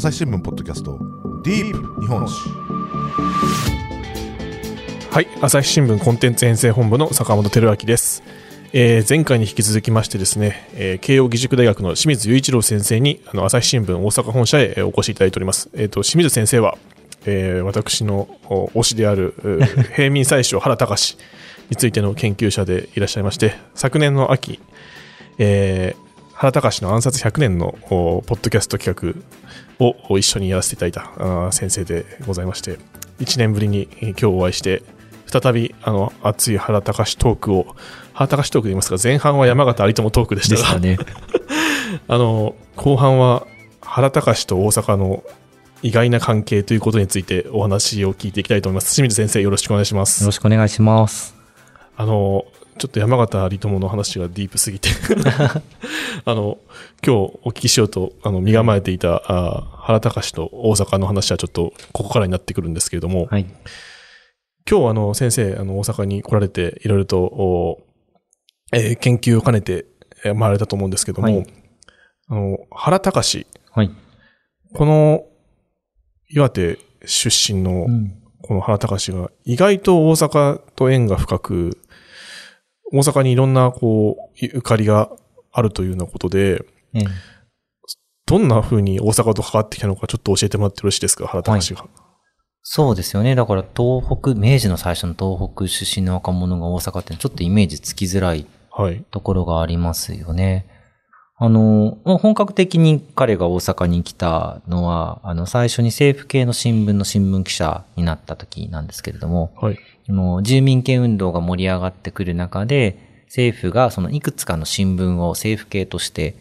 [0.00, 0.98] 朝日新聞ポッドキャスト
[1.44, 2.48] ディープ日本史。
[5.10, 8.22] はい朝日新聞コンテンツ編成本部の坂本照明です、
[8.72, 16.78] えー前回に引き続きましてですね、えー慶應義塾大学の清水雄一郎先生にあの朝日新聞大阪本社へお越しいただいております、えー、と清水先生は、
[17.26, 19.34] えー私の推しである
[19.96, 21.18] 平民宰相原隆
[21.68, 24.60] についての研究者でいらっしゃいまして昨年の秋、
[25.36, 26.09] えー
[26.40, 29.14] 原隆の暗殺100年のおポッドキャスト企
[29.78, 32.78] 画をお一緒にやらせていただいた先生でございまして
[33.18, 34.82] 1年ぶりにえー今日お会いして
[35.26, 37.76] 再びあの熱い原隆トークを
[38.14, 40.96] 原隆トークで言いますが前半は山形有友トークでしたがね。
[42.08, 43.46] あの後半は
[43.82, 45.22] 原隆と大阪の
[45.82, 51.34] 意外な関係ということについてお話を聞いていきたいと思います清水先生よろしくお願いしますよろしくお願いします。
[51.98, 52.46] あの、
[52.80, 54.88] ちょっと山形有友の話がディープすぎて。
[56.24, 56.56] あの、
[57.06, 63.44] 今日お聞きしようと、あの、身構えていた、あ原隆と大阪の話はちょっと、ここからになってくるんですけれども、はい。
[64.68, 67.82] 今日あの、先生、あの、大阪に来られて、いろいろと、お
[68.72, 69.84] えー研究を兼ねて、
[70.24, 71.46] えー回られたと思うんですけども、はい。
[72.28, 73.90] あの、原隆、はい。
[74.72, 75.26] この、
[76.30, 78.16] 岩手出身の、うん。
[78.40, 81.76] この原隆が意外と大阪と縁が深く、
[82.92, 85.10] 大阪にいろんなこう、ゆかりが
[85.52, 87.04] あるというようなことで、ええ
[88.30, 91.84] どんな風に大阪と関わってきたのかちょっと教えてもらってよろしいですか、原隆が。
[92.62, 93.34] そうですよね。
[93.34, 99.04] だから東北、明治の最初の東北出身の若者が大阪ってちょっとイメージつきづらいはい。
[99.10, 100.66] ところがありますよね。
[101.42, 109.78] あの、まあ本格的に彼が大阪に来たのは、あの、最初に政府系の新聞の新聞記者になった時なんですけれども、はい。
[110.08, 116.34] あの住民権運動が盛り上がってくる中で、政府がそのいくつかの新聞を政府系として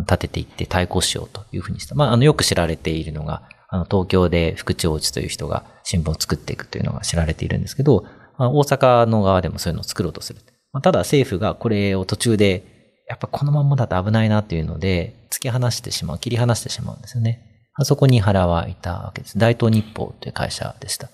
[0.00, 1.94] 立てていって対抗しようというふうにした。
[1.94, 8.04] まあ、あの、よく知られているのが、あの、東京で副長治という人が新聞を作っていくというのが知られているんですけど、
[8.38, 10.40] まあ大阪の側でもそういうのを作ろうとする。
[10.72, 12.77] まあ、ただ政府がこれを途中で、
[13.08, 17.42] やっぱこのまんまだと危ないなっていうので、突き放してしまう、切り離してしまうんですよね。
[17.74, 19.38] あそこに原はいたわけです。
[19.38, 21.08] 大東日報という会社でした。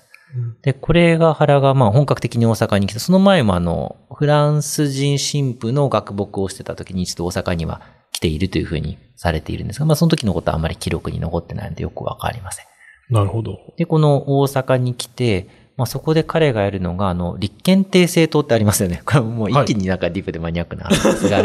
[0.62, 12.66] で、これが原がまあ本格的に大阪に来て、その前もあの、フランス人神父の学牧をしてた時に一度大阪には来ているというふうにされているんですが、まあその時のことはあまり記録に残ってないのでよくわかりません。
[13.10, 13.58] なるほど。
[13.76, 15.46] で、この大阪に来て、
[15.76, 19.02] まあそこで彼がやるのが、あの、立憲定政党ってありますよね。
[19.04, 21.42] これもう一気になんかディープでマニアックな話ですが、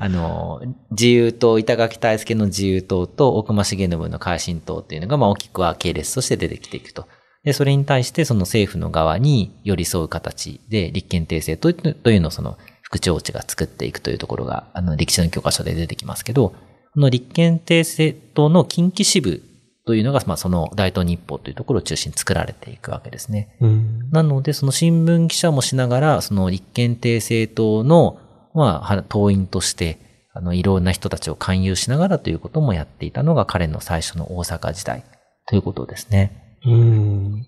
[0.00, 0.60] あの、
[0.90, 7.06] 自由党、板垣大輔の自由党と奥間重信の改進党っていうのが、まあ大きくは系列として出てきていくと。
[7.44, 16.50] で、それに対してその政府の側に寄り添う形で立憲定政党というのをその副長治が作っていくというところが、あの、歴史の教科書で出てきますけど、
[16.94, 19.42] この立憲定政党の近畿支部
[19.84, 23.56] というのが、まあその大東日報というところを中心に作られていくわけですね。
[23.60, 24.10] うん。
[24.10, 28.20] なので、その新聞記者もしながら、その立憲定政党の、
[28.54, 29.98] まあ、は党員として、
[30.32, 35.04] あの、いろんな人たちを勧誘しながらということもやっていたのが彼の最初の大阪時代
[35.46, 36.56] ということですね。
[36.64, 37.46] うん。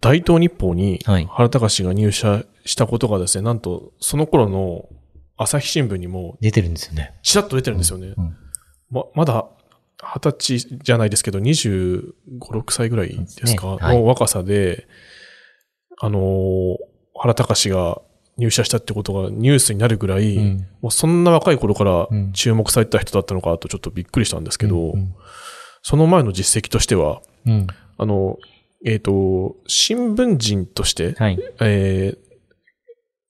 [0.00, 4.88] 大東日報にはい原隆が入社したことがですね、なんとその頃の
[5.36, 7.18] 朝日新聞にも出てるんですよね。
[7.22, 8.14] ちらっと出てるんですよね。
[8.16, 8.36] うん
[8.90, 9.46] ま、まだ
[9.98, 14.86] 二十歳じゃないですけど、25、6歳ぐらいですか、ねはいの若さで、
[16.00, 16.76] あのー
[17.18, 18.02] 原隆が
[18.38, 25.14] 入社したってことがニュースになるぐらい、うんもうそんな若い頃からうん注目されてた人だったのかとちょっとびっくりしたんですけど、うん
[25.88, 27.68] その前の実績としては、うん。
[27.96, 28.38] あの、
[28.84, 31.38] えっ、と、新聞人として、はい。
[31.60, 32.26] えー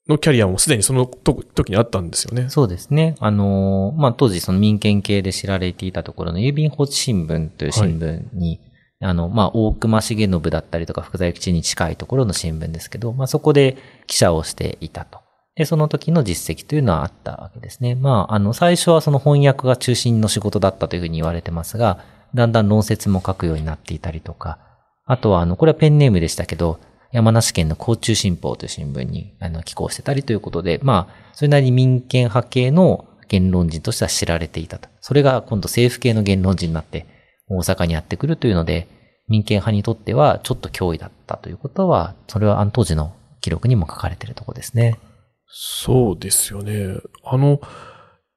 [0.09, 2.49] のキャリアもすでにそのと時にあったんですよね。
[2.49, 3.15] そうですね。
[3.19, 8.61] あのーまあ、当時その民権系で知られていたところの郵便放置新聞という新聞に、
[8.99, 13.77] あの、まあ、大隈重信だったりとか福沢諭吉に近いところの新聞ですけど、まあ、そこで
[14.07, 15.19] 記者をしていたと。
[15.55, 17.95] で、その時の実績というのはあったわけですね。
[17.95, 24.59] まあ、あの、最初はその翻訳が中心の仕事だったというふうに言われてますが、だんだん論説も書くようになっていたりとか、
[25.05, 26.79] あとは、あの、これはペンネームでしたけど、
[27.11, 34.89] 山梨県の甲中新報という新聞に、あの、寄稿してたりということで、まあ、それなりに民権派系の言論人としては知られていたと。
[34.99, 37.05] それが今度政府系の言論人になって、
[37.49, 38.87] 大阪にやってくるというので、
[39.27, 44.99] 民権派にとってはちょっと脅威だったということは、それはあの当時の記録にも書かれているところですね。
[45.47, 46.97] そうですよね。
[47.23, 47.59] あの、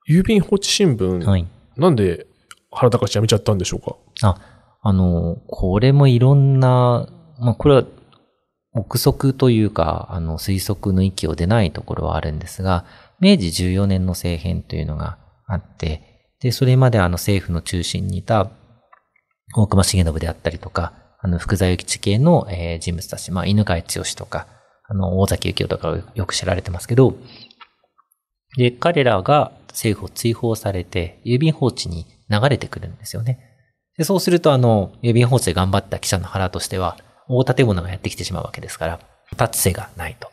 [0.08, 1.46] 郵便放置新聞、はい。
[1.76, 2.26] なんで
[2.70, 3.96] 原隆辞めちゃったんでしょうか？
[4.22, 4.36] あ、
[4.82, 7.08] あの、これもいろんな、
[7.38, 7.84] まあ、これは、
[8.72, 12.84] 憶測というか、あの、推測の域を出ないところはあるんですが、
[13.18, 16.02] 明治14年の政変というのがあって、
[16.40, 18.48] で、それまであの政府の中心にいた、
[19.56, 24.46] 大隈重信であったりとか、あの、福沢諭吉系の、えー人物たち、まあ、犬飼剛とか、
[24.88, 27.14] あの、大崎幸雄とかよく知られてますけど、
[28.56, 33.38] で、彼らが政府を追放されて、郵便放置に流れてくるんですよね。
[33.96, 36.96] で、そうすると、あの、郵便放置で頑張った記者の腹としては、
[37.28, 39.00] 大建物がやってきてしまうわけですから、
[39.32, 40.28] 立つ瀬がないと。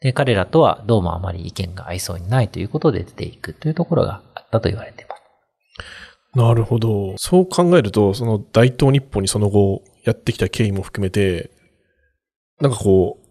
[0.00, 5.22] で、彼らとはどうもあまり意見が合いそうにないということで出ていくというところがあったと言われています。
[6.34, 7.14] なるほど。
[7.18, 11.50] そう考えると、その大東日本にその後やってきた経緯も含めて、
[12.60, 13.26] なんかこう、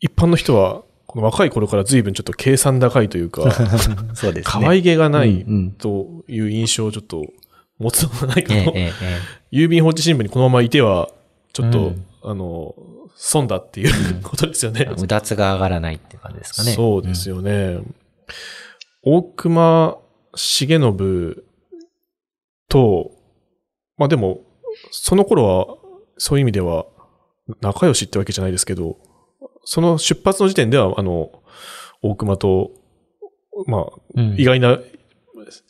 [0.00, 3.50] 一般の人は、この若い頃から随分ちょっと計算高いというか、
[4.14, 4.62] そうですね。
[4.62, 7.24] 可愛げがないうんうんという印象をちょっと
[7.78, 8.54] 持つのがないかと。
[8.54, 8.92] えええええ
[9.50, 11.08] 郵便放置新聞にこのままいては、
[11.52, 12.74] ちょっと、うんあの、
[13.14, 14.86] 損だっていうことですよね。
[14.88, 16.72] えうだつが上がらないっていう感じですかね。
[16.72, 17.78] そうですよね。
[19.02, 19.98] 大隈
[20.34, 20.68] 重信
[22.68, 23.10] と、
[23.96, 24.40] まあでも、
[24.90, 25.66] その頃は、
[26.18, 26.86] そういう意味では、
[27.60, 28.96] 仲良しってわけじゃないですけど、
[29.64, 31.30] その出発の時点では、あの、
[32.02, 32.70] 大隈と、
[33.66, 33.84] まあ、
[34.14, 34.78] うん意外な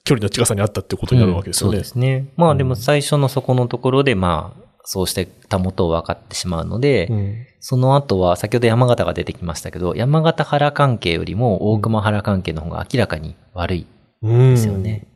[0.05, 1.99] 距離の近さにあったってことになるわけですよねうんそうで。
[1.99, 2.33] すね。
[2.37, 13.87] まあでも最初のそこのところで、まあ、そうしてたもとを分かってしまうので、うんその後は、先ほど山形が出てきましたけど、山形原関係よりも大熊原関係の方が明らかに悪い
[14.23, 15.09] うんですよね。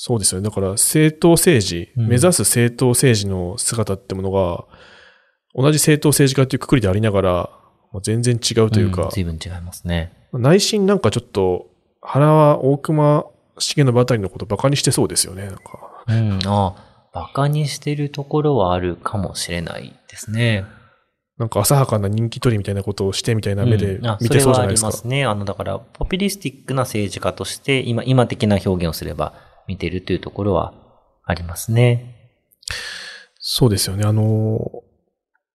[0.00, 0.48] そうですよね。
[0.48, 4.64] だから、政党政治、うん目指す政党政治の姿ってものが、
[5.56, 7.30] 同じ政党政治家というくくりでありながら、
[7.92, 10.12] まあ全然違うというか、ん随分違いますね。
[10.32, 11.66] 内心なんかちょっと、
[12.00, 13.24] 原は大隈
[13.56, 15.46] 重信あたりのことバカにしてそうですよね。
[15.46, 15.62] なんか
[16.06, 16.76] うん、あ
[17.12, 20.64] あ、馬鹿にしてるところはあるかもしれないですね。
[21.38, 24.92] なんか浅はかな人気取りみたいなことをしてみたいな目でうんあ見てそうじゃないですか。
[24.92, 25.24] それはありますね。
[25.24, 30.74] あの、だから、ポピュリスティックな政治家として、今、今的な表現をすれば見てるというところは
[31.24, 32.32] ありますね。
[33.38, 34.04] そうですよね。
[34.04, 34.58] あの、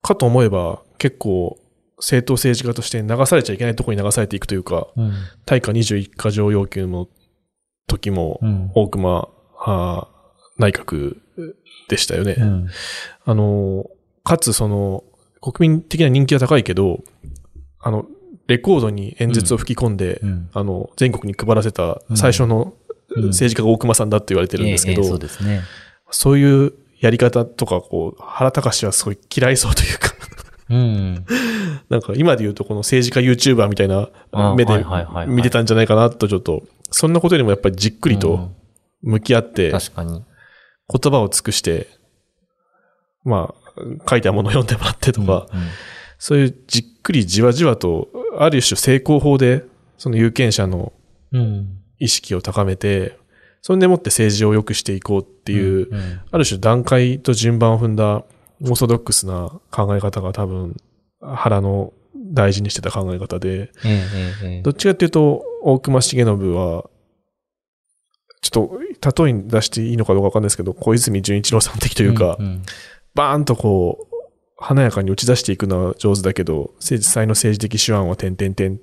[0.02, 1.58] かと思えば結構
[1.98, 5.14] 政党政治家として流されちゃいけないところに流されていくというか、うん。
[5.46, 7.08] 大化21箇条要求の
[7.88, 8.72] 時も、うん。
[8.76, 9.28] 大隈
[9.66, 10.14] あー
[10.58, 11.18] 内閣
[11.90, 12.36] でしたよね。
[12.38, 12.68] うん。
[13.26, 13.86] あの、
[14.24, 15.04] かつその、
[15.42, 17.00] 国民的な人気は高いけど、
[17.80, 18.06] あの、
[18.48, 20.50] レコードに演説を吹き込んで、うん。
[20.54, 22.74] あの、全国に配らせた最初のうん
[23.16, 25.62] 政治家が大隈さんだって言われてるんですけど、そうですね。
[26.12, 30.14] そういうやり方とか、こう、原隆はすごい嫌いそうというか、
[30.70, 31.26] うん。
[31.90, 34.10] なんか今で言うとこの政治家 YouTuber みたいな
[34.56, 34.86] 目で
[35.28, 38.56] 見てたんじゃないかなとちょっと、そんなことよりもやっぱりじっくりとうん
[39.04, 40.24] 向き合って、確かに。
[40.90, 41.88] 言葉を尽くして、
[43.26, 45.60] まあ、書いたものを読んでもらってとか、うん
[46.26, 48.08] そういうじっくりじわじわと、
[48.38, 49.66] ある種成功法で、
[49.98, 50.94] その有権者の
[51.34, 51.83] うん。
[52.00, 53.18] 意識を高めて、
[53.62, 58.26] それでもって政治を良くしていこうっていう、うんある種段階と順番を踏んだ
[58.62, 60.78] オーソドックスな考え方が多分、
[61.22, 63.72] 原の大事にしてた考え方で、
[64.64, 66.90] どっちかっていうと、大隈重信は、
[68.42, 72.64] ちょっと、例えに出していいのかどうかわかんないですけど、小泉純一郎さん的というか、んん。
[73.16, 74.14] バーンとこう、
[74.58, 78.80] 華やかに打ち出していくのは上手だけど、実際の政治的手腕は点々点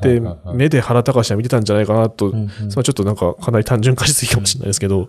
[0.00, 0.22] で、
[0.54, 5.00] 目で原隆は見てたんじゃないかなと、うんうんそれはちょっとなんかかなり単純化しすぎかもしれないですけど、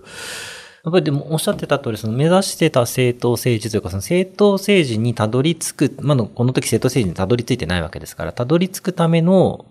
[0.85, 9.65] やっぱりでもおっしゃってた通り、その目指してた政党政治というか、その政党政治にたどり着く、まだこの時政党政治にたどり着いてないわけですから、たどり着くための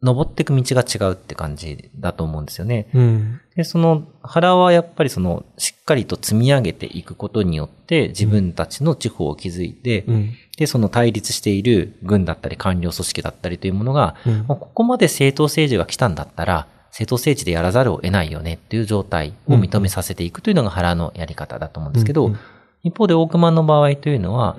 [0.00, 2.88] 登っていく道が違うって感じだと思うんですよね。
[2.94, 3.40] うん。
[3.56, 10.34] で、その原はやっぱりそのしっかりと積み上げていくことによって自分たちの地方を築いて、うん。
[10.58, 22.38] で、その対立している軍だったり官僚組織だったりというものが、うんまあここまで政党政治が来たんだったら、政党政治でやらざるを得ないよねっていう状態を認めさせていくというのが原のやり方だと思うんですけど、うんうん
[22.84, 24.56] 一方で大熊の場合というのは、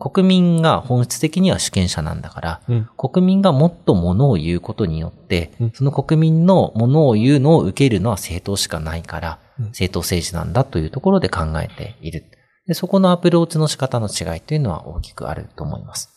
[0.00, 2.88] 国民が本質的には主権者なんだから、うん。
[2.96, 12.24] 国民がもっとものを言うことによってうん、その国民のものを言うのを受けるのは政党しかないからうん、政党政治なんだというところで考えている。
[12.66, 16.10] でそこのアプローチの仕方の違いというのは大きくあると思います。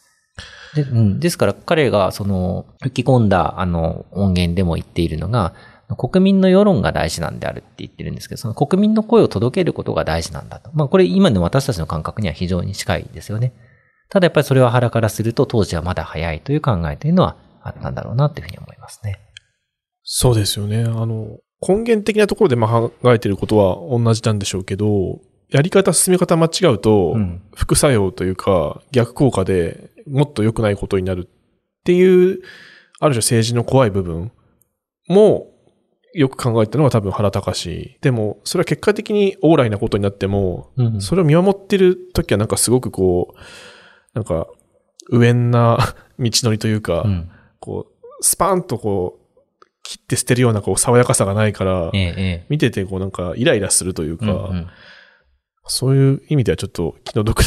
[0.76, 5.54] でうん、ですから彼がその吹き込んだあの音源でも言っているのが、
[5.98, 10.70] 国民の世論が大事なんであるって言ってるんですけど、その国民の声を届けることが大事なんだと。
[10.74, 13.54] まあこれ今の私たちの感覚には非常に近いですよね。
[14.10, 19.20] ただやっぱりそれは原からすると当時はまだ早いという考えというのはあったんだろうなというふうに思いますね。
[20.04, 20.84] そうですよね。
[20.84, 21.38] あの、
[21.68, 25.20] 根源的なところでまあ考えてることは同じなんでしょうけど、
[25.52, 32.40] やり方、進め方間違うと、うん副作用というか、逆効果でもっと良くないことになるっていう、
[33.00, 34.32] ある種政治の怖い部分
[35.08, 35.48] も
[36.14, 43.38] よく考えたのは多分原隆でも、それは結果的に往来なことになっても、うんそれを見守ってる時はなんかすごくこう、
[44.14, 44.48] なんか、
[45.10, 45.78] 無縁な
[46.20, 47.30] 道のりというか、うん。
[47.60, 54.26] こう、スパーンとこう、切って捨てるようなこう、爽やかさがないからえ、え、え見ててこうなんかイライラするというえ。
[54.26, 54.68] か、うんうん
[55.70, 57.46] そういう意味ではちょっと気の毒な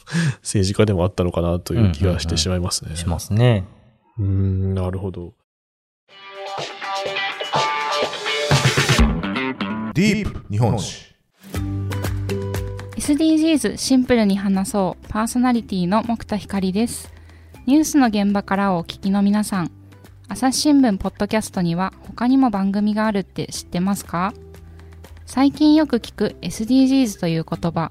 [0.42, 2.96] 政治家でもあったのかなという気がしてしまいますね。
[2.96, 3.64] しますね。
[4.18, 5.34] うーん、なるほど。
[9.94, 11.06] ディープ日本史
[12.96, 17.12] SDGs シンプルに話そうパーソナリティの木田光です
[17.66, 19.70] ニュースの現場からをお聞きの皆さん
[20.28, 24.32] 朝日新聞ポッドキャストには他にも番組があるって知ってますか？
[25.30, 27.90] 最近よく聞く SDGs という言葉。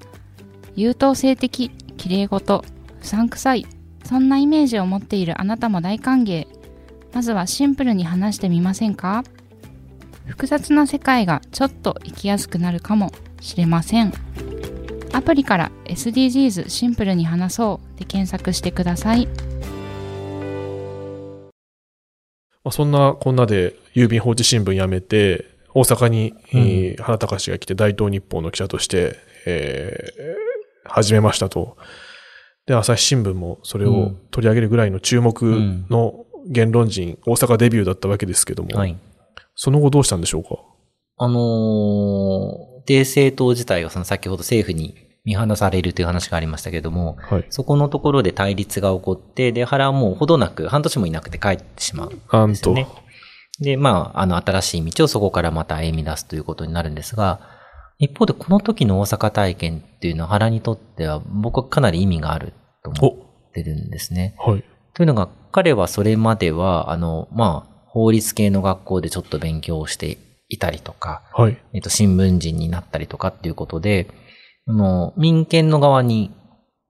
[0.75, 3.67] 優等生的綺麗事うさんくさい
[4.03, 6.47] そんなイメージを持っているあなたも大歓迎。
[7.13, 9.23] まずはシンプルに話してみませんか？
[10.25, 14.11] 複雑な世界がちょっと生きやすくなるかもしれません。
[15.13, 19.27] アプリから SDGs シンプルに話そうで検索してください。
[22.63, 29.15] まあ、そんなこんなで郵便放置新聞辞めて、大阪に、えー原隆が来て大東日報の記者として、
[29.45, 31.77] えー始めましたと。
[32.65, 35.39] で、朝日新聞もそれを取り上げるぐらいの注目
[35.89, 38.97] の言論人、大阪デビューだったわけですけども、はい。
[39.53, 40.49] その後どうしたんでしょうか？
[41.17, 47.45] あのー、で、政党自体がその先ほど政府に見放されるという話がありましたけども、はい。
[47.49, 52.13] そこのところで対立が起こって、で、原はもうほどなく半年もいなくて帰ってしまう。
[52.31, 52.87] なんと、ですよね
[53.59, 57.39] で、まあ、あの、新しい道をそこからまた歩み出すということになるんですが、
[57.99, 64.35] 一方でこの時の大阪体験っていうのは原にとっては僕はかなり意味があると思お、ってるんですね。
[64.37, 64.63] はい。
[64.93, 70.17] というのが、彼はそれまでは、あの、まあ、法律系の学校でちょっと勉強をして
[70.49, 71.57] いたりとか、はい。
[71.73, 74.07] えっと、新聞人になったりとかっていうことで、
[74.67, 76.31] あの、民権の側に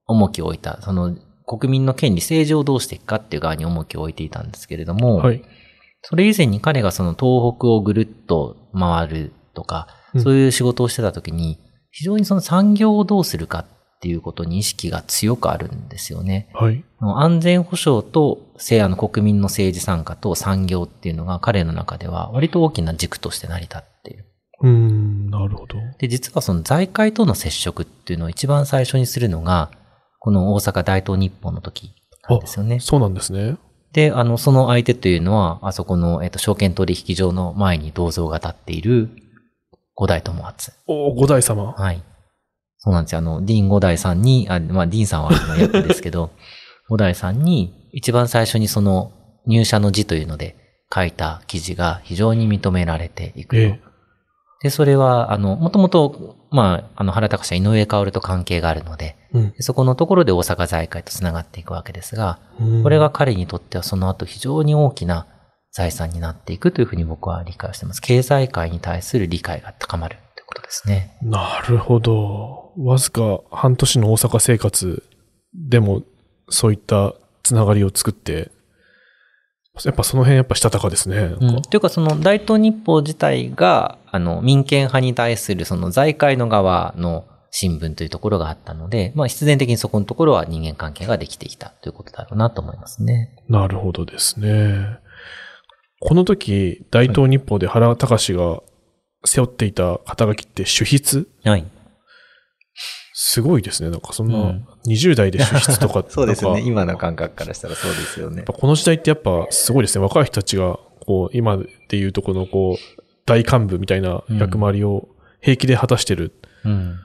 [0.05, 5.41] 重きを置いた、その、国民の権利、政治をどうしていくかっていう側に重きを置いていたんですけれども、はい。
[6.01, 11.59] それ以前に彼がその東北をぐるっと回るとか、うんそういう仕事をしてた時に、
[11.91, 13.65] 非常にその産業をどうするか
[13.97, 16.49] っていうことに意識が強くあるんですよね。
[16.53, 16.83] はい。
[16.99, 24.25] 安全保障と、せあの国民の政治参加と産業っていうのが彼の中では割と大きな軸として成り立っている。
[24.61, 25.77] うーん、なるほど。
[25.99, 29.71] で、実はその財界との接触っていうのを一番最初にするのが、
[30.19, 31.93] この大阪大東日本の時
[32.27, 32.79] なんですよね。
[32.79, 33.57] そうなんですね。
[33.93, 39.09] で、あの、その相手というのは、あそこの、えっと、証券取引所の前に銅像が立っている
[39.95, 40.71] 五代友厚。
[40.85, 41.73] お、五代様？
[41.73, 42.03] はい。
[42.77, 43.19] そうなんですよ。
[43.19, 46.29] あの、ディーン五代さんに、あまあ、ディーンさんはあの役ですけど、
[46.89, 49.11] 五代さんに一番最初にその
[49.45, 50.55] 入社の字というので
[50.93, 53.61] 書いた記事が非常に認められていくと。
[53.61, 53.81] ええ。
[54.61, 62.83] で、それは、あの、もともと、まあ、あの、原隆は井上薫と関係があるので、うんそこのところで大阪財界と繋がっていくわけですが、うん。
[62.83, 65.27] これが彼にとってはその後非常に大きな
[65.71, 68.01] 財産になっていくというふうに僕は理解しています。
[68.01, 71.17] 経済界に対する理解が高まるということですね。
[71.21, 72.73] なるほど。
[72.77, 75.03] わずか半年の大阪生活
[75.53, 76.03] でも
[76.49, 78.51] そういったつながりを作って、
[79.85, 81.35] やっぱその辺やっぱしたたかですね。
[81.39, 93.35] うん、というかその大東日報自体が、あの、民権派に対するその財界の側の新聞というところがあったので、まあ必然的にそこのところは人間関係ができてきたということだろうなと思いますね。
[93.49, 94.99] なるほどですね。
[95.99, 98.61] この時、大東日報で原隆が
[99.25, 101.25] 背負っていた肩書きって主筆？
[101.43, 101.65] はい。
[103.19, 103.89] すごいですね。
[103.89, 106.61] なんかそんうなん20代で主筆とか そうですよね。
[106.61, 108.45] 今の感覚からしたらそうですよねやっ。
[108.45, 110.03] ぱこの時代ってやっぱすごいですね。
[110.03, 111.57] 若い人たちが、こう、今
[111.89, 115.07] でいうとこの、こう、大幹部みたいな役回りを
[115.41, 116.31] 平気で果たしてる。
[116.63, 116.99] うん。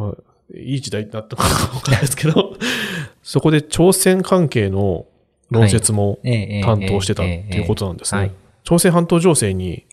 [0.00, 0.14] まあ、
[0.56, 2.54] いい時代になったのかわかんないですけど、
[3.22, 5.06] そこで朝鮮関係の
[5.50, 6.18] 論説も
[6.64, 8.20] 担当してたっていうことなんですね。
[8.20, 8.32] はい。
[8.64, 9.84] 朝鮮半島情勢に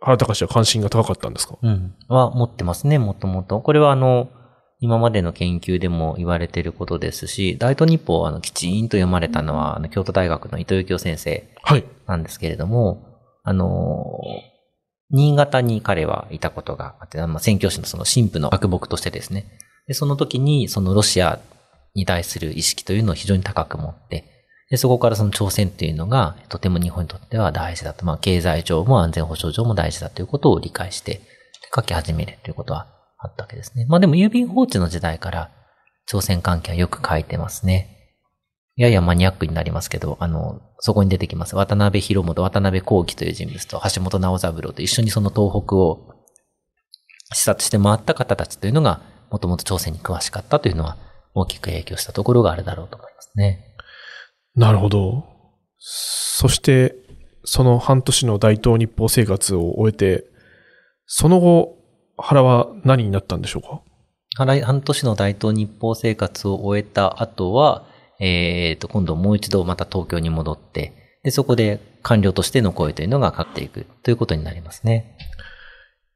[0.00, 1.56] 原隆は関心が高かったんですか？
[1.62, 1.94] うん。
[2.08, 3.60] は持ってますね、もともと。
[3.60, 4.28] これはあの、
[4.80, 11.84] 今までの研究でも言われていることですし、大東日報をあの、きちんと読まれたのは、あの、京都大学の伊藤幸雄先生はい。
[12.06, 13.02] なんですけれども、
[13.42, 14.20] あの、
[15.10, 19.46] 新潟に彼はいたことがあって、まあ、宣教師のその神父の学木としてですね。
[19.86, 21.38] で、その時に、そのロシア
[21.94, 24.24] に対する意識というのを非常に高く持って、
[24.68, 28.04] で、そこからその朝鮮っていうのが、とても日本にとっては大事だと。
[28.04, 31.20] まあ、経済上も安全保障上も大事だということを理解して、
[31.74, 33.86] 書き始めるということはあったわけですね。
[33.88, 35.50] まあでも郵便放置の時代から、
[36.06, 37.95] 朝鮮関係はよく書いてますね。
[38.76, 41.56] ややマニアックになりますけど、あの、そこに出てきます。
[41.56, 46.14] 渡辺博元、渡辺幸喜という人物と橋本直三郎と一緒にその東北を
[47.32, 50.98] 視察して回った方たちというのが、もともと朝鮮に詳しかったというのは
[51.34, 53.74] 大きく影響したところがあるだろうと思いますね。
[54.54, 55.24] なるほど。
[55.78, 56.94] そして、
[57.44, 60.24] その半年の大東日報生活を終えて、
[61.06, 61.76] その後、
[62.18, 63.82] 原は何になったんでしょうか？
[64.36, 67.86] 半半年の大東日報生活を終えた後は、
[68.18, 70.92] えっ、と、今度もう一度また東京に戻って、
[71.22, 75.16] で、そこで官僚としての声というのがかかっていくということになりますね。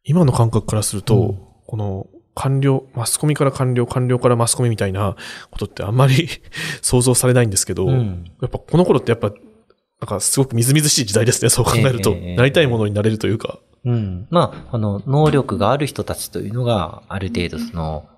[0.04, 5.14] 今の感覚からすると、うんこの官僚、マスコミから官僚、官僚からマスコミみたいな
[5.52, 6.28] ことってあんまり
[6.82, 12.10] 想像されないんですけど、うんやっぱこの頃ってやっぱ、なんかすごくみずみずしい時代ですね、そう考えると。
[12.10, 13.60] ええええなりたいものになれるというか。
[13.84, 14.26] うん。
[14.30, 18.08] まあ、あの、能力がある人たちというのが、ある程度その、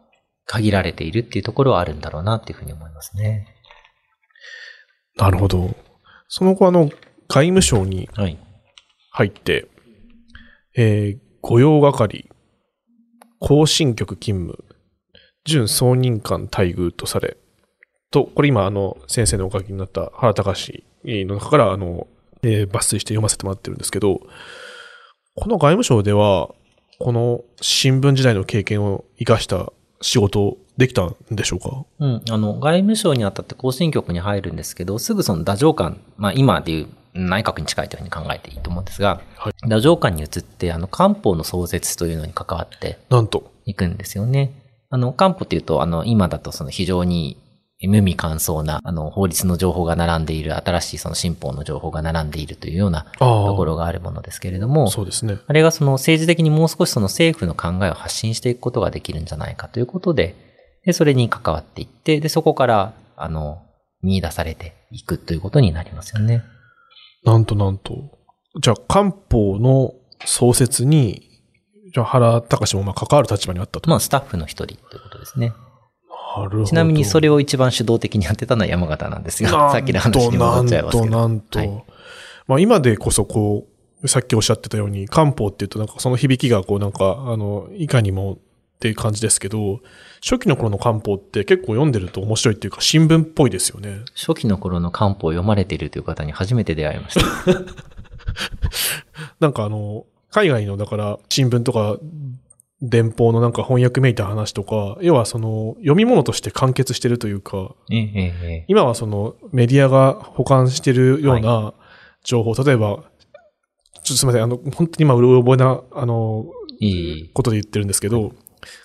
[0.46, 3.46] 限られているっていうところはあるんだろうなっていうふうに思いますね。
[5.16, 5.74] なるほど。
[6.28, 6.90] その後、あの、
[7.28, 8.38] 外務省にはい。
[9.10, 9.68] 入って、
[10.74, 12.30] えー、御用係、
[13.40, 14.64] 行進局勤務、
[15.44, 17.36] 準総任官待遇とされ、
[18.10, 22.06] と、これ今、あの、先生のお書きになった原隆の中から、あの、
[22.42, 24.20] えー抜粋して読ませてもらってるんですけど、
[25.34, 26.54] この外務省では、
[26.98, 31.84] この新聞時代の経験を生かした仕事できたんでしょうか？
[32.00, 32.22] うん。
[32.30, 43.50] あの、外務省にあたって更新局に入るんですけど、すぐその打上官、まあ今でいう内閣に近いというふうに考えていいと思うんですが、はい打上官に移って、あの、官報の創設というのに関わってなんと。
[43.64, 44.52] いくんですよね。
[44.90, 47.36] あの、官報っていうと、あの、今だとその非常に
[47.88, 55.38] 無味乾燥な、あの、法律の情報が並んでいる、新しいその新法の情報が並んでいるというようなあところがあるものですけれども、そうですね。
[55.46, 60.34] あれがその政治的にもう少しその政府の考えを発信していくことができるんじゃないかということで、
[60.84, 63.62] で、それに関わっていって、で、そこから、あの、
[64.02, 66.42] 見出されていくということになりますよね。
[67.24, 67.92] なんとなんと。
[68.60, 71.28] じゃあ、官報の創設に、
[71.94, 73.88] じゃあ原隆もまあ関わる立場にあったと。
[73.90, 75.52] まあ、スタッフの一人ということですね。
[76.66, 81.10] ちなみにそれを一番主導的にやってたのは山形なんですが、さっきの話に戻っちゃいますけど。
[81.10, 81.70] なんと、なんと。
[81.70, 81.92] はい
[82.46, 83.66] まあ今でこそこ
[84.02, 88.38] う、さっきおっしゃってたように、漢方っていうとなんかその響きがこうなんか、あの、いかにもっ
[88.80, 89.80] ていう感じですけど、
[90.22, 94.00] 初期の頃の漢方って結構読んでると面白いっていうか新聞っぽいですよね。
[94.14, 97.26] 初期の頃の漢方を読まれているという方に初めて出会いました。
[99.38, 101.96] なんかあの、海外のだから新聞とか、
[102.82, 111.74] 電報のなんか翻訳めいた話とか、要はその読み物として完結してるというか、えええええ今はそのメディアが保管してるような
[112.24, 113.02] 情報、例えば、ちょっ
[114.08, 116.46] とすみません、あの、本当に今、うろ覚えな、あの、
[116.80, 118.32] えいいことで言ってるんですけど、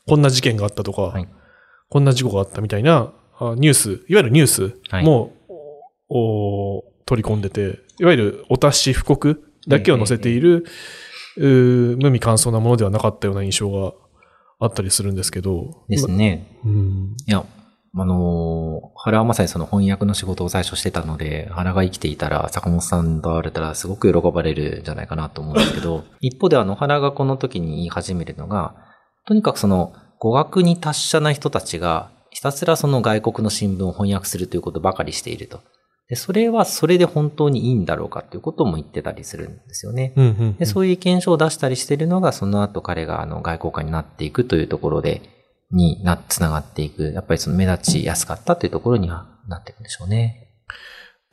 [0.08, 1.28] こんな事件があったとか、はい。
[1.90, 5.04] こんな事故があったみたいなあニュース、いわゆるニュースはい。
[5.04, 5.34] も、
[6.10, 10.68] お取り込んでて、いわゆるお達し布告だけを載せている、うー
[11.46, 13.94] 無味乾燥なものではなかったような印象が
[14.60, 15.86] あったりするんですけど。
[15.88, 16.60] ですね。
[16.66, 17.16] うん。
[17.28, 17.46] いや、
[17.96, 28.76] あのー原はまさにその翻訳の仕事を最初してたので、原が生きていたら、坂本さんと会われたらすごく喜ばれるんじゃないかなと思うんですけど、一方であの、原がこの時に言い始めるのが、
[29.26, 35.62] とにかくその、語学に達者な人たちが、ひたすらその外国の新聞を翻訳するということばかりしていると。
[36.10, 40.14] で、それはそれで本当にいいんだろうかということも言ってたりするんですよね。
[40.16, 45.22] うんうんうんで、そういう意見書を出したりしているのが、その後彼があの外交官になっていくというところで、
[45.70, 47.12] にな、つながっていく。
[47.12, 50.48] やっぱりその目立ちやすかったというところにはなっていくんでしょうね。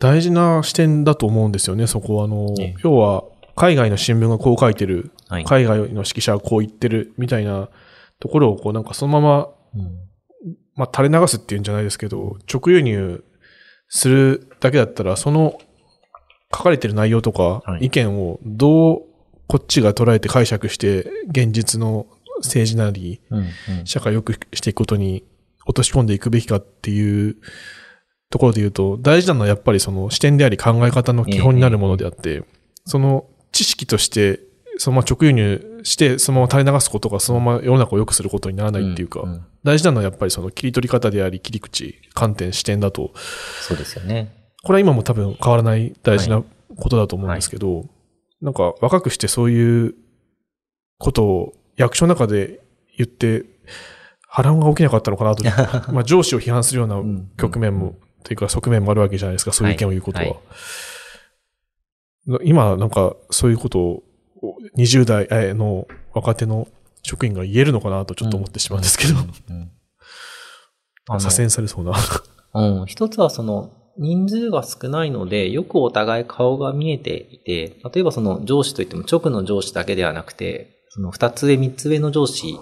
[0.00, 2.24] 大事な視点だと思うんですよね、そこは。
[2.24, 3.22] あの、ええ要は、
[3.54, 5.44] 海外の新聞がこう書いてる、はい。
[5.44, 7.68] 海外の指揮者がこう言ってる、みたいな
[8.18, 10.04] ところを、こうなんかそのまま、うん
[10.74, 13.22] まあ、垂れ流すっていうんじゃないですけど、直輸入
[13.94, 15.58] するだけだったら、その
[16.52, 17.86] 書かれてる内容とかは、い。
[17.86, 19.02] 意見をどう
[19.46, 22.06] こっちが捉えて解釈して、現実の
[22.38, 23.20] 政治なり、
[23.84, 25.22] 社会を良くしていくことに
[25.64, 27.36] 落とし込んでいくべきかっていう
[28.30, 32.42] ところで言うと、大事なのはやっぱりその視点であり考え方の基本になるものであって、
[32.86, 34.40] その知識として、
[34.78, 43.12] そのまま直輸入して、そのまま垂れ流すことがそのまま世の中を良くすることにならないっていうか、んん大事なのはやっぱりその切り取り方であり、切り口、観点、視点だと、
[43.60, 44.32] そうですよね。
[44.62, 46.42] これは今も多分変わらない大事な
[46.76, 47.86] ことだと思うんですけど、
[48.40, 49.94] なんか若くしてそういう
[50.98, 52.60] ことを役所の中で
[52.96, 53.44] 言って、
[54.28, 55.44] 波乱が起きなかったのかなと、
[55.92, 60.24] まあ上司を批判するようなうん局面も、というか側面もあるわけじゃないですか、そういう意見を言うことは。
[60.24, 60.36] はい。
[62.44, 64.02] 今、なんかそういうことを
[64.76, 66.68] 20代えーの若手の
[67.02, 69.14] 職員が言えるのかなとちょっと思ってしまうんですけど、
[71.18, 71.92] 左遷されそうな。
[72.54, 82.58] うん、一つはその、人数が少ないので、よくお互い顔が見えていて、例えばその上司といっても直の上司だけではなくて、その二つ上、三つ上の上司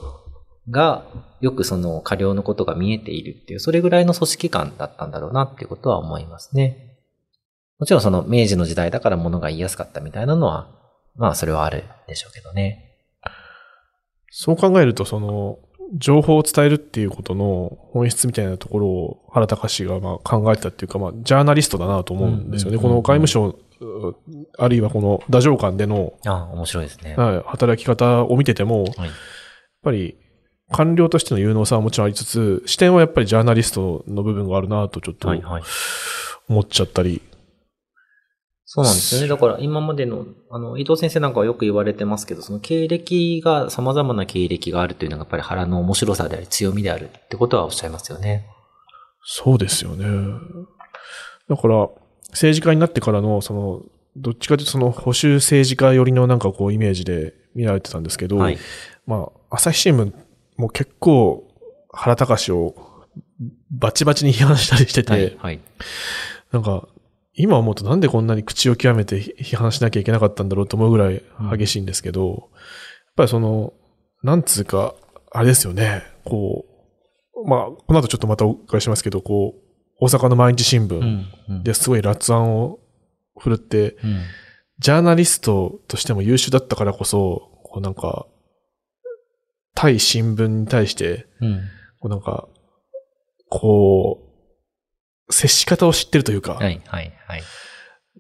[0.71, 1.05] が、
[1.41, 6.99] よくその過料のことが見えているっていう、それぐらいの組織感だったんだろうなっていうことは思いますね。
[7.79, 10.69] もちろんその明治の時代だから物が言いやすかったみたいなのは、
[11.17, 12.89] まあそれはあるでしょうけどね。
[14.31, 15.59] そう考えると、その、
[15.99, 22.79] 情報を伝えるっていうことの本質みたいなところを原隆がまあ考えてたっていうか、まあ、ジャーナリストだなと思うんですよね。
[22.79, 23.59] この外務省、
[24.59, 27.15] あるいはこの打上官での、あ面白いですね。
[27.15, 29.11] はい働き方を見てても、やっはい。
[29.83, 30.17] ぱり
[30.71, 35.29] 官僚としての有能さはもちろんありつつ、視点はやっぱりジャーナリストの部分があるなとちょっと。
[36.49, 37.21] 思っちゃったり。
[38.75, 39.29] そうなんですよね。
[39.29, 48.47] だから今までの、あの、伊藤先生なんかはよく言われてますけど、その経歴が、様々な経歴があるというのがやっぱり腹の面白さであり強みであるってことはおっしゃいますよね。
[49.25, 50.07] そうですよね。
[51.51, 51.91] だから、
[52.31, 53.83] 政治家になってからの、その、
[54.17, 58.59] どっちかというとその保守政治家寄りのなんかこうイメージで見られてたんですけど、はい。
[59.07, 60.15] まあ、朝日新聞
[60.57, 61.47] も結構
[61.93, 62.75] 原隆を
[63.71, 65.37] バチバチに批判したりしてて、はい。
[65.37, 65.61] はい。
[66.53, 66.89] なんか、
[67.35, 71.23] 今思うとなんでこんなに口を極めて批判しなきゃいけなかったんだろうと思うぐらい
[71.57, 72.39] 激しいんですけど、やっ
[73.17, 73.73] ぱりその、
[74.23, 74.95] なんつうか、
[75.31, 79.63] あれですよね、こう、まあ、この後ちょっとまたお伺いしますけど、こう、
[80.01, 81.27] 大阪の毎日新聞うん。
[81.49, 81.63] うん。
[81.63, 82.81] ですごい辣腕を
[83.39, 84.21] 振るって、うん。
[84.79, 88.27] ジャーナリストとしても優秀だったからこそ、こうなんか、
[89.75, 91.61] 対新聞に対して、うん。
[92.01, 92.49] こうなんか、
[93.49, 94.32] こう、
[95.33, 96.81] 接し方を知ってるというか、はい。
[96.87, 97.13] はい。
[97.27, 97.43] はい。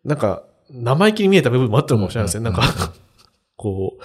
[0.04, 2.44] なんか、生意気に見えた部分もあったのかもしれないですね。
[2.44, 2.62] なんか、
[3.56, 4.02] こう、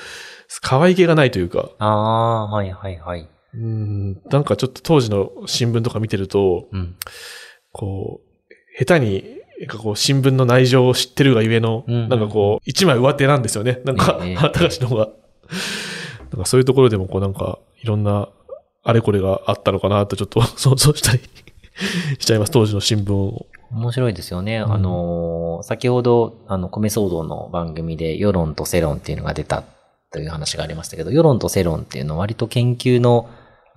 [0.62, 2.72] 可愛げがないというか、ああ、はい。
[2.72, 2.98] はい。
[2.98, 3.28] はい。
[3.54, 6.96] うん、なんかちょっと当時の新聞とか見てると、うん。
[7.72, 13.82] こう、下手に、なんかこう、新聞の内情を知ってるがゆえの、うんなんかこう、一枚上手なんですよね。
[13.86, 15.10] なんか、ええ原隆の方が。
[16.32, 18.30] なんかそういうところでもこうなんか、いろんな、
[18.84, 21.20] あれこれがあったのかなとちょっと想像したり
[22.20, 22.52] しちゃいます。
[22.52, 23.46] 当時の新聞を。
[23.72, 24.58] 面白いですよね。
[24.58, 29.64] んあのー、先ほど、あの、米騒動の番組で世論と世論っていうのが出た
[30.12, 33.30] という話がありましたけど、世論と世論っていうのは割と研究の、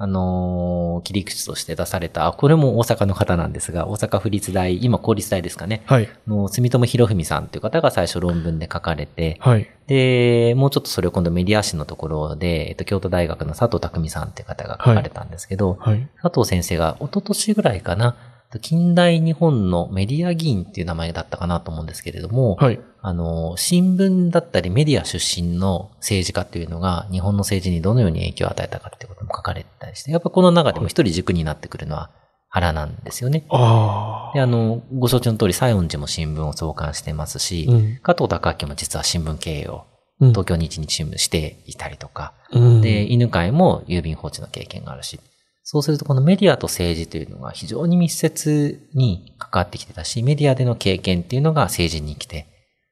[0.03, 5.83] あのー切り口として出された、あこれも大阪の方なんですが、大阪府立大、今公立大ですかね。
[5.87, 6.09] はい。
[6.27, 9.69] の、住友博文さんという方が最初論文で書かれて、はい。
[9.87, 16.09] で、もうちょっとそれを今度メディア誌のところで、えっと、京都大学の佐藤匠さんっていう方が書かれたんですけど、はい。
[16.23, 18.17] 佐藤先生が一昨年ぐらいかな、
[18.61, 22.81] 近代日本のメディア議員っていう名前だったかなと思うんですけれども、はい。
[23.03, 32.11] あの、新聞だったりメディア出身の政治家っていうのが日本の政治にどのように影響を与えたかっていうことも書かれてたりして、やっぱこの中でも一人軸になってくるのは
[32.49, 33.47] 原なんですよね。
[33.49, 37.73] あで、あの、ご承知の通り、西園寺も新聞を創刊してますし、あ。
[37.73, 37.99] うん。
[38.03, 39.85] 加藤隆明も実は新聞経営を
[40.21, 45.19] うん東京日日新聞していたりとか、うんで、犬飼も郵便放置の経験があるし、
[45.63, 52.47] そうするとこのメディアと政治というのが非常に密接に関わってきてたし、メディアでの経験っていうのが政治に生きて、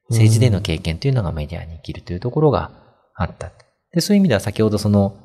[0.09, 2.71] 政治での経験というのがメディアに生きるというところが
[3.15, 3.51] あった。
[3.93, 5.17] で、そういう意味では先ほどその、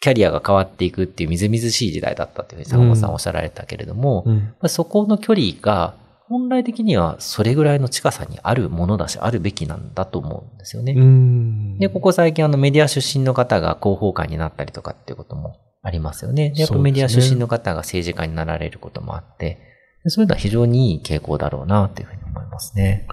[0.00, 4.36] キャリアが変わっていくっていうみずみずしい時代だったというふうに坂本さんおっしゃられたけれども、うん。
[4.36, 5.94] まあそこの距離が
[6.28, 10.92] 本来的にはそれぐらいの近さにあるものだし、あるべきなんだと思うんですよね。
[10.92, 11.78] うん。
[11.78, 16.50] で、ここ最近あのメディア出身の方が広報官になったりとかっていうこともありますよね。
[16.50, 19.58] でやっぱメディア出身の方が政治家になられることもあって、
[20.04, 23.06] でそういうのは非常にいい傾向だろうなというふうに思いますね。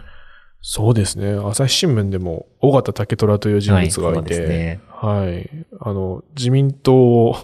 [0.68, 1.34] そうですね。
[1.34, 5.66] 朝日新聞でも、尾形武虎という人物がいはいねはい。
[5.80, 7.36] あの、自民党を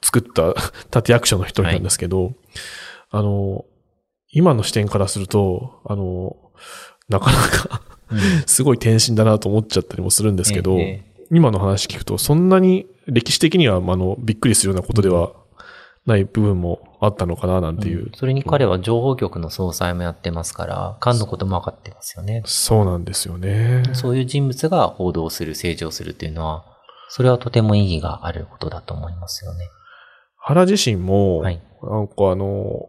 [0.00, 0.54] 作った
[0.98, 2.32] 立役者の一人なんですけど、
[3.10, 3.66] あの、
[4.32, 6.38] 今の視点からすると、あの、
[7.10, 7.82] なかなか
[8.46, 15.30] すごい転身だなと思っちゃったりもするんですけど、ええ今の話聞くと、そんなに歴史的には、あの、びっくりするようなことでは
[16.06, 18.04] ない部分もあったのかな、なんていう。
[18.04, 22.42] うんそれに彼は情報局の総裁もやってますから、官のことも分かってますよね。
[22.46, 23.82] そうなんですよね。
[23.92, 26.64] そういう人物が報道する、政治をするというのは、
[27.08, 29.68] それはとても意義があることだと思いますよね。
[30.38, 31.60] 原自身も、はい。
[31.82, 32.88] なんかあの、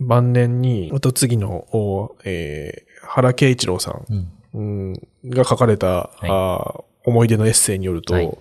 [0.00, 4.32] 晩年に、また次の、おえー原慶一郎さんうん。
[4.54, 4.92] うん
[5.30, 8.38] が書かれた、あー思い出のエッセイによると、はい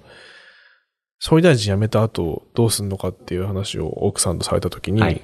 [1.19, 5.21] 総理大臣辞めた後どうすんのかっていう話を奥さんとされた時に、はい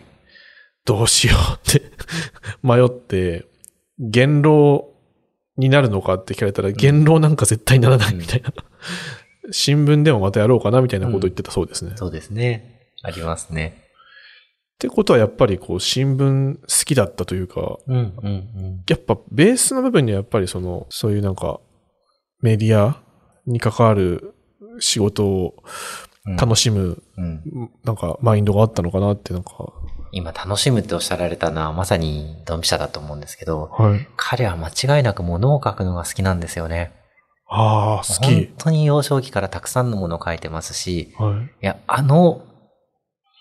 [0.85, 1.81] どうしようって
[2.61, 3.45] 迷って、
[3.99, 4.83] 言論
[5.57, 8.53] になるのかって聞かれたら、言論なんか絶対ならないみたいな。
[9.51, 11.93] 新聞でもまたやろうかなみたいなことを言ってたそうですね。
[11.95, 12.89] そうですね。
[13.01, 13.81] ありますね。
[14.79, 18.83] てことはやっぱりこう新聞好きだったというか、うん、うん、うん。
[18.87, 21.59] やっぱベースの部分にはやっぱりその、そういうなんか
[22.41, 23.01] メディア
[23.45, 24.32] に関わる
[24.79, 25.55] 仕事を
[26.25, 27.69] うん楽しむ、うん。
[27.83, 29.73] なんかマインドがあったのかなってなんか、
[30.13, 34.07] 今楽しむっておっしゃられたのはまさにドンピシャだと思うんですけど、はい。
[34.15, 36.93] 彼は間違いなく物を書くのが好きなんですよね。
[37.49, 38.53] ああ、好本き。
[38.57, 41.43] 当に幼少期からたくさんのものを書いてますし、はい。
[41.43, 42.41] いや、あの、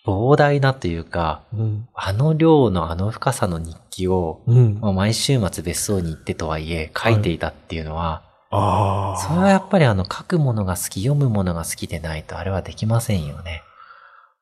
[0.05, 1.89] 膨大なというか、うん。
[1.95, 4.81] あの量のあの深さの日記を、うん。
[4.81, 9.19] まあ毎週末別荘に行ってとはいえ書いていたっていうのは、ああ。
[9.19, 13.63] それはやっぱりあの書くものが好き、読むものが好きでないとあれはできませんよね。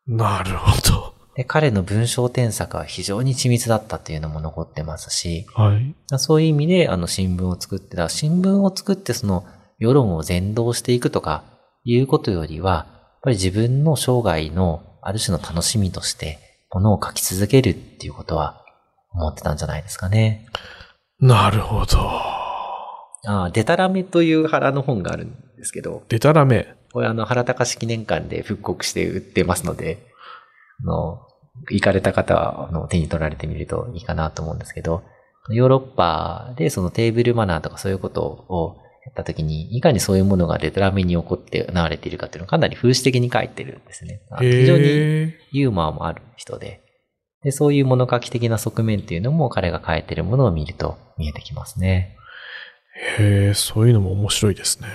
[0.06, 1.14] なるほど。
[1.36, 5.94] で、彼の文章添削は非常に緻密だったっていうのも残ってますし、はい。
[6.18, 9.46] そういう意味であの新聞を作ってた、新聞を作ってその
[9.78, 11.44] 世論を全導していくとか
[11.84, 16.38] いうことよりは、やっぱり自分の生涯のある種の楽しみとして
[16.72, 18.64] ものを書き続けるっていうことは
[19.12, 20.46] 思ってたんじゃないですかね。
[21.20, 22.39] なるほど。
[23.26, 26.74] ああ、デタラメという腹の本があるんですけど、でたらめ。
[26.92, 30.06] これあの、原隆記念館で復刻して売ってますので、
[30.82, 31.20] あの、
[31.70, 35.02] 行かれた方は、あの、手に取られてみるといいかなと思うんですけど、
[35.50, 44.22] ヨーロッパでそのテーブルマナーとかそういうことをやったときに、いかにそういうものがデタラメに起こって流れているかっていうのをかなり風刺的に書いてるんですね。
[44.30, 44.82] あ非常に。
[45.52, 46.82] ユーモアもある人で、
[47.42, 52.16] で、そういう物書き的な側面っていうのも彼が書いてるものを見ると見えてきますね。
[52.94, 54.88] へえ、そういうのも面白いですね。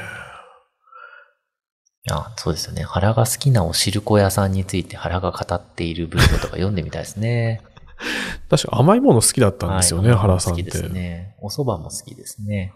[2.11, 2.83] あそうですよね。
[2.83, 7.61] 原が好きなお汁粉屋さんについて原が語っている文章とか読んでみたいですね。
[8.49, 10.63] 確か甘いもの好きだったんですよね、はい原さんって。
[10.63, 11.35] 好きですね。
[11.41, 12.73] お蕎麦も好きですね。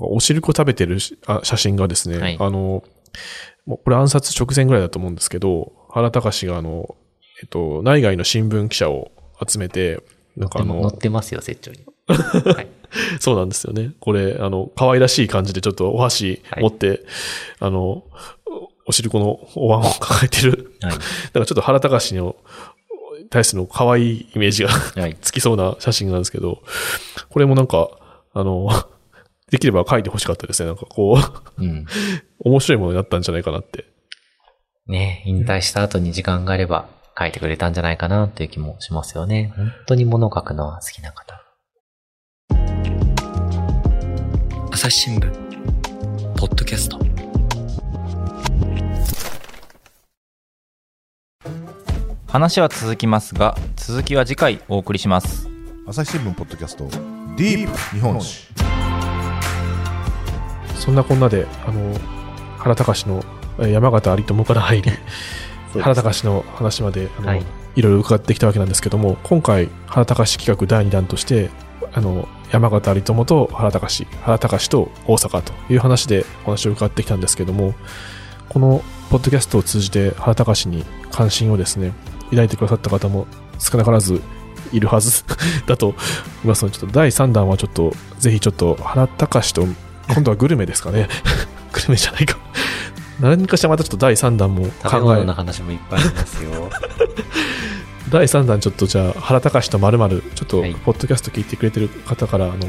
[0.00, 2.82] お汁粉食べてる写真がですね、はいあの、
[3.66, 6.96] もうこれ暗殺直前ぐらいだと思うんですけど、原隆があの、
[7.42, 9.12] えっと、内外の新聞記者を
[9.46, 10.02] 集めて、
[10.36, 11.84] なんかあの載っ、てますよ、説長に。
[12.08, 12.68] はい。
[13.20, 13.92] そうなんですよね。
[14.00, 17.00] これ、あの、可愛らしい感じでちょっとお箸持って、
[17.58, 18.04] あの、お
[18.86, 20.76] お汁粉のお椀を抱えてる。
[20.82, 20.92] はい。
[20.92, 21.00] なんか
[21.32, 22.36] ちょっと原隆の
[23.30, 25.16] 対するの可愛いイメージがはい。
[25.22, 26.62] つきそうな写真なんですけど、
[27.30, 27.90] これもなんか、
[28.34, 28.68] あの、
[29.50, 30.66] できれば書いてほしかったですね。
[30.66, 31.18] なんかこ
[31.58, 31.86] う、うん。
[32.40, 33.86] 面白いものになったんじゃないかなって。
[34.86, 39.52] ね引退した後に時間があれば書いてくれたんじゃないかなという気もしますよね。
[39.56, 41.41] 本当に物を書くのは好きな方。
[44.74, 45.30] 朝日新聞、
[46.34, 46.98] ポッドキャスト。
[52.26, 55.46] 話は続きますが続きは次回お送りします。
[55.86, 56.88] 朝日新聞ポッドキャスト
[57.36, 58.48] ディープ日本史。
[60.76, 61.94] そんなこんなで、あの、
[62.56, 63.22] 原隆の
[63.58, 64.90] えー山形有友から入り、
[65.74, 67.42] 原隆の話まで、あの、はい。
[67.76, 71.50] い、ろいろ伺ってきたわけなんですけども、今回、原隆企画第2弾として、
[71.92, 77.74] あの、山形有友と原隆、原隆と大阪という話でお話を伺ってきたんですけども、
[78.50, 81.92] このポッドキャストを通じて原隆に関心をですね、
[82.28, 83.26] 抱いてくださった方も
[83.58, 84.20] 少なからず
[84.70, 85.24] いるはず
[85.66, 85.96] だと思
[86.44, 89.66] いますので、ちょっと第3弾はちょっと、ぜひちょっと原隆と、
[90.08, 91.08] 今度はグルメですかね。
[91.72, 92.36] グルメじゃないか。
[93.18, 96.70] 何かしらまたちょっと第3弾も考え食べ物の、話もいっぱいありますよ。
[98.12, 99.98] 第3弾ちょっとじゃあ原隆とまる
[100.34, 102.66] ちょっとはいポッドキャスト聞いてくれてる方からあの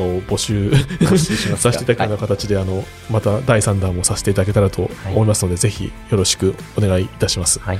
[0.00, 0.72] お募集
[1.56, 7.60] させていただくような形で、あのまた第3弾もさせていただけたらと思いますので、ぜひよろしくお願いいたします。
[7.60, 7.78] はい。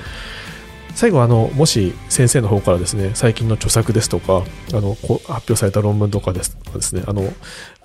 [0.95, 7.33] 最後あのもし先生の方からですね最近の著作ですとかあの発表された論文とかですとかですねあの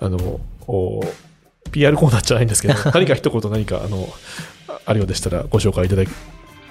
[0.00, 1.02] あのお
[1.70, 4.08] PR コーナーじゃないんですけど 何か一言何かあの
[4.66, 6.04] ああるようでしたらご紹介いただ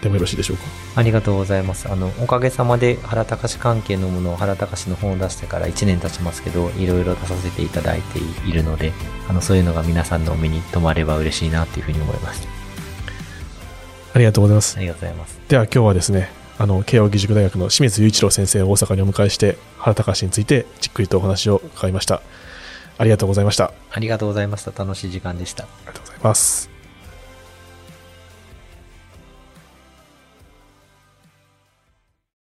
[0.02, 0.64] いてもよろしいでしょうか？
[0.96, 1.90] ありがとうございます。
[1.90, 8.92] あの、おかげさまで原隆関係のものを原隆の本を出してから1年経ちますけど、いろいろ出させていただいているので、
[9.30, 12.48] あの、そういうのが皆さんのお目に留まれば嬉しいなというふうに思います。
[14.14, 15.40] ありがとうございますありがとうございます。
[15.48, 22.22] では今日はですねあの慶應義塾大学の清水雄一郎先生を大阪にお迎えして原隆についてじっくりとお話を伺いました
[22.98, 24.72] ありがとうございましたあありがとうございました。
[24.72, 25.64] 楽しい時間でした。
[25.64, 26.71] りがとうございます